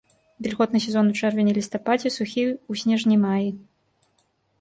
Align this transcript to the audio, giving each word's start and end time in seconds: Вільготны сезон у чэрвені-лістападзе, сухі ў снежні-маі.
Вільготны 0.43 0.79
сезон 0.85 1.11
у 1.11 1.17
чэрвені-лістападзе, 1.27 2.11
сухі 2.15 2.43
ў 2.53 2.73
снежні-маі. 2.85 3.49